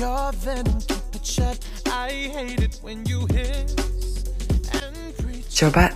[0.00, 1.56] your venom, keep it shut.
[1.86, 3.76] I hate it when you hiss
[4.72, 5.44] and preach.
[5.48, 5.92] Chào bạn,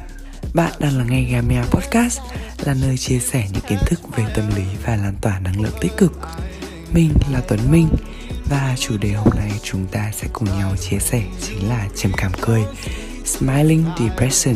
[0.55, 2.21] bạn đang lắng nghe Gamia Podcast
[2.65, 5.75] là nơi chia sẻ những kiến thức về tâm lý và lan tỏa năng lượng
[5.81, 6.13] tích cực.
[6.93, 7.89] Mình là Tuấn Minh
[8.45, 12.13] và chủ đề hôm nay chúng ta sẽ cùng nhau chia sẻ chính là trầm
[12.17, 12.63] cảm cười,
[13.25, 14.55] Smiling Depression.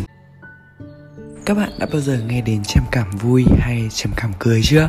[1.45, 4.89] Các bạn đã bao giờ nghe đến trầm cảm vui hay trầm cảm cười chưa?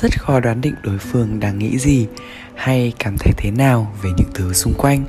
[0.00, 2.06] Rất khó đoán định đối phương đang nghĩ gì
[2.54, 5.04] hay cảm thấy thế nào về những thứ xung quanh.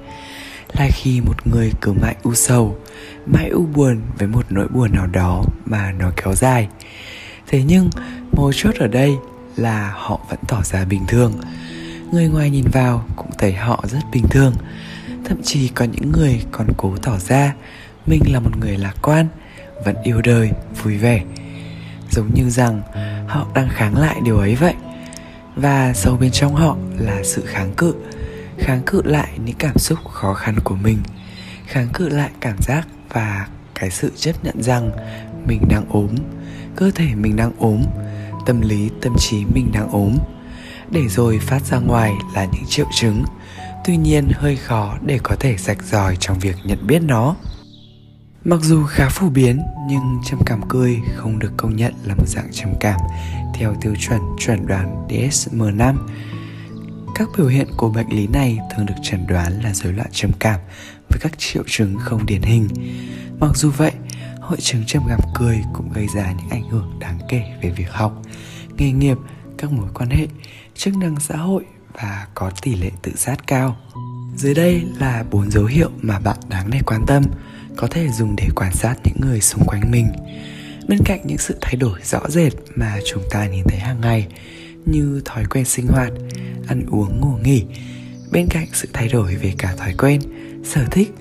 [0.74, 2.78] Là khi một người cứ mãi u sầu,
[3.26, 6.68] mãi u buồn với một nỗi buồn nào đó mà nó kéo dài.
[7.48, 7.90] Thế nhưng,
[8.38, 9.16] mấu chốt ở đây
[9.56, 11.34] là họ vẫn tỏ ra bình thường.
[12.12, 14.54] Người ngoài nhìn vào cũng thấy họ rất bình thường.
[15.26, 17.54] Thậm chí có những người còn cố tỏ ra
[18.06, 19.28] mình là một người lạc quan,
[19.86, 20.52] vẫn yêu đời,
[20.84, 21.22] vui vẻ
[22.12, 22.82] giống như rằng
[23.28, 24.74] họ đang kháng lại điều ấy vậy.
[25.56, 27.94] Và sâu bên trong họ là sự kháng cự
[28.62, 30.98] kháng cự lại những cảm xúc khó khăn của mình,
[31.66, 34.92] kháng cự lại cảm giác và cái sự chấp nhận rằng
[35.48, 36.10] mình đang ốm,
[36.76, 37.82] cơ thể mình đang ốm,
[38.46, 40.18] tâm lý, tâm trí mình đang ốm.
[40.90, 43.24] Để rồi phát ra ngoài là những triệu chứng,
[43.86, 47.36] tuy nhiên hơi khó để có thể rạch ròi trong việc nhận biết nó.
[48.46, 52.28] Mặc dù khá phổ biến nhưng trầm cảm cười không được công nhận là một
[52.28, 53.00] dạng trầm cảm
[53.54, 55.96] theo tiêu chuẩn chuẩn đoán DSM-5.
[57.16, 60.32] Các biểu hiện của bệnh lý này thường được chẩn đoán là rối loạn trầm
[60.40, 60.60] cảm
[61.10, 62.68] với các triệu chứng không điển hình.
[63.40, 63.92] Mặc dù vậy,
[64.40, 67.92] hội chứng trầm cảm cười cũng gây ra những ảnh hưởng đáng kể về việc
[67.92, 68.22] học,
[68.78, 69.18] nghề nghiệp,
[69.58, 70.28] các mối quan hệ,
[70.76, 73.78] chức năng xã hội và có tỷ lệ tự sát cao.
[74.36, 77.24] Dưới đây là bốn dấu hiệu mà bạn đáng để quan tâm
[77.76, 80.08] có thể dùng để quan sát những người xung quanh mình.
[80.88, 84.28] Bên cạnh những sự thay đổi rõ rệt mà chúng ta nhìn thấy hàng ngày,
[84.86, 86.14] như thói quen sinh hoạt,
[86.68, 87.64] ăn uống, ngủ nghỉ,
[88.32, 90.22] bên cạnh sự thay đổi về cả thói quen,
[90.64, 91.14] sở thích,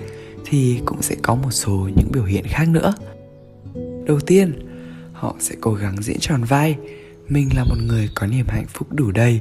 [0.45, 2.93] thì cũng sẽ có một số những biểu hiện khác nữa.
[4.05, 4.53] Đầu tiên,
[5.13, 6.75] họ sẽ cố gắng diễn tròn vai.
[7.29, 9.39] Mình là một người có niềm hạnh phúc đủ đầy,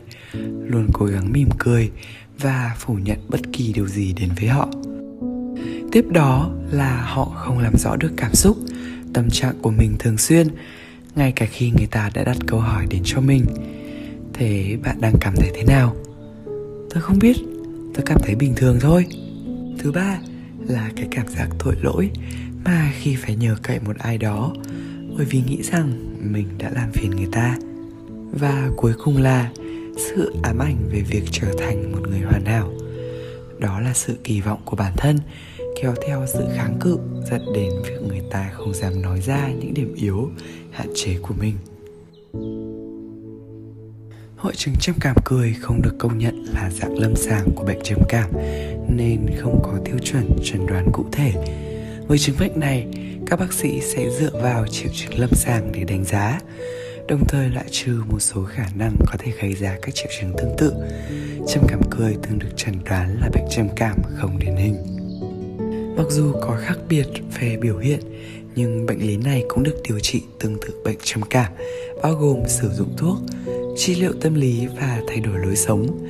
[0.66, 1.90] luôn cố gắng mỉm cười
[2.38, 4.68] và phủ nhận bất kỳ điều gì đến với họ
[5.92, 8.56] tiếp đó là họ không làm rõ được cảm xúc,
[9.12, 10.48] tâm trạng của mình thường xuyên,
[11.16, 13.44] ngay cả khi người ta đã đặt câu hỏi đến cho mình.
[14.32, 15.96] Thế bạn đang cảm thấy thế nào?
[16.90, 17.36] Tôi không biết,
[17.94, 19.06] tôi cảm thấy bình thường thôi.
[19.78, 20.18] Thứ ba
[20.68, 22.10] là cái cảm giác tội lỗi
[22.64, 24.52] mà khi phải nhờ cậy một ai đó
[25.16, 27.56] bởi vì nghĩ rằng mình đã làm phiền người ta.
[28.32, 29.50] Và cuối cùng là
[29.96, 32.72] sự ám ảnh về việc trở thành một người hoàn hảo.
[33.58, 35.18] Đó là sự kỳ vọng của bản thân
[35.82, 36.98] kéo theo sự kháng cự
[37.30, 40.30] dẫn đến việc người ta không dám nói ra những điểm yếu,
[40.70, 41.54] hạn chế của mình.
[44.36, 47.78] Hội chứng trầm cảm cười không được công nhận là dạng lâm sàng của bệnh
[47.84, 48.30] trầm cảm,
[48.88, 51.32] nên không có tiêu chuẩn chẩn đoán cụ thể.
[52.08, 52.86] Với chứng bệnh này,
[53.26, 56.40] các bác sĩ sẽ dựa vào triệu chứng lâm sàng để đánh giá,
[57.08, 60.32] đồng thời loại trừ một số khả năng có thể gây ra các triệu chứng
[60.38, 60.72] tương tự.
[61.48, 64.99] Trầm cảm cười thường được chẩn đoán là bệnh trầm cảm không điển hình.
[65.96, 67.06] Mặc dù có khác biệt
[67.40, 68.00] về biểu hiện,
[68.54, 71.52] nhưng bệnh lý này cũng được điều trị tương tự bệnh trầm cảm,
[72.02, 73.18] bao gồm sử dụng thuốc,
[73.76, 76.08] trị liệu tâm lý và thay đổi lối sống.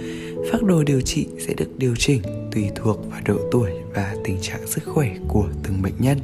[0.52, 4.40] Phác đồ điều trị sẽ được điều chỉnh tùy thuộc vào độ tuổi và tình
[4.40, 6.18] trạng sức khỏe của từng bệnh nhân.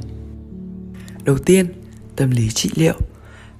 [1.23, 1.65] Đầu tiên,
[2.15, 2.95] tâm lý trị liệu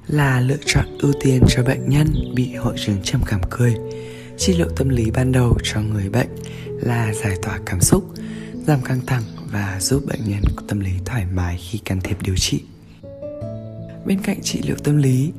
[0.07, 3.75] là lựa chọn ưu tiên cho bệnh nhân bị hội chứng trầm cảm cười.
[4.37, 6.29] Trị liệu tâm lý ban đầu cho người bệnh
[6.67, 8.09] là giải tỏa cảm xúc,
[8.67, 12.17] giảm căng thẳng và giúp bệnh nhân có tâm lý thoải mái khi can thiệp
[12.21, 12.63] điều trị.
[14.05, 15.31] Bên cạnh trị liệu tâm lý,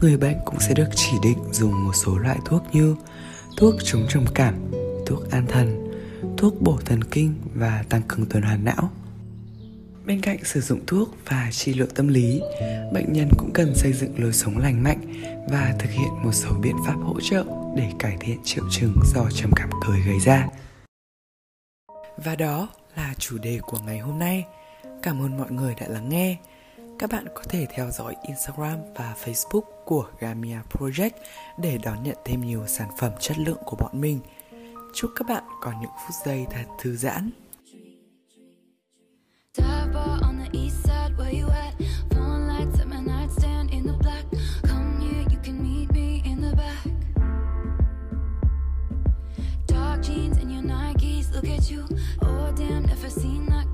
[0.00, 2.96] người bệnh cũng sẽ được chỉ định dùng một số loại thuốc như
[3.56, 4.54] thuốc chống trầm cảm,
[5.06, 5.92] thuốc an thần,
[6.36, 8.90] thuốc bổ thần kinh và tăng cường tuần hoàn não.
[10.06, 12.40] Bên cạnh sử dụng thuốc và trị liệu tâm lý,
[12.92, 14.98] bệnh nhân cũng cần xây dựng lối sống lành mạnh
[15.48, 17.44] và thực hiện một số biện pháp hỗ trợ
[17.76, 20.48] để cải thiện triệu chứng do trầm cảm cười gây ra.
[22.24, 24.44] Và đó là chủ đề của ngày hôm nay.
[25.02, 26.36] Cảm ơn mọi người đã lắng nghe.
[26.98, 31.10] Các bạn có thể theo dõi Instagram và Facebook của Gamia Project
[31.58, 34.20] để đón nhận thêm nhiều sản phẩm chất lượng của bọn mình.
[34.94, 37.30] Chúc các bạn có những phút giây thật thư giãn.
[51.36, 51.84] Look at you,
[52.56, 53.65] goddamn if I seen that